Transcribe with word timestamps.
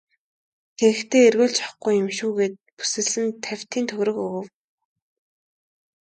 Тэгэхдээ 0.77 1.23
эргүүлж 1.27 1.57
авахгүй 1.61 1.93
юм 2.01 2.09
шүү 2.17 2.31
гээд 2.37 2.55
бүсэлсэн 2.77 3.25
тавьтын 3.43 3.85
төгрөг 3.89 4.17
өгөв. 4.25 4.47